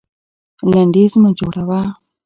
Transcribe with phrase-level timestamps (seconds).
[0.71, 1.81] لنډيز مه جوړوه.